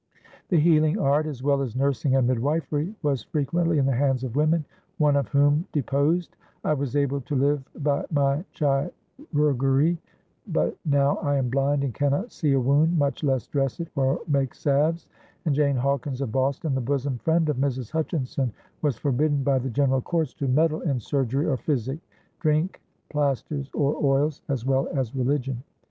The 0.49 0.57
healing 0.59 0.97
art, 0.97 1.27
as 1.27 1.43
well 1.43 1.61
as 1.61 1.75
nursing 1.75 2.15
and 2.15 2.27
midwifery, 2.27 2.95
was 3.03 3.21
frequently 3.21 3.77
in 3.77 3.85
the 3.85 3.91
hands 3.93 4.23
of 4.23 4.35
women, 4.35 4.65
one 4.97 5.15
of 5.15 5.27
whom 5.27 5.67
deposed: 5.73 6.35
"I 6.63 6.73
was 6.73 6.95
able 6.95 7.21
to 7.21 7.35
live 7.35 7.63
by 7.83 8.05
my 8.09 8.43
chirurgery, 8.51 9.99
but 10.47 10.75
now 10.85 11.17
I 11.17 11.35
am 11.35 11.49
blind 11.51 11.83
and 11.83 11.93
cannot 11.93 12.31
see 12.31 12.53
a 12.53 12.59
wound, 12.59 12.97
much 12.97 13.23
less 13.23 13.45
dress 13.45 13.79
it 13.79 13.89
or 13.95 14.21
make 14.27 14.55
salves"; 14.55 15.05
and 15.45 15.53
Jane 15.53 15.75
Hawkins 15.75 16.19
of 16.21 16.31
Boston, 16.31 16.73
the 16.73 16.81
"bosom 16.81 17.19
friend" 17.19 17.47
of 17.47 17.57
Mrs. 17.57 17.91
Hutchinson, 17.91 18.51
was 18.81 18.97
forbidden 18.97 19.43
by 19.43 19.59
the 19.59 19.69
general 19.69 20.01
courts 20.01 20.33
"to 20.33 20.47
meddle 20.47 20.81
in 20.81 20.99
surgery 20.99 21.45
or 21.45 21.57
physic, 21.57 21.99
drink, 22.39 22.81
plaisters 23.11 23.69
or 23.75 23.95
oils," 24.03 24.41
as 24.49 24.65
well 24.65 24.87
as 24.93 25.15
religion. 25.15 25.61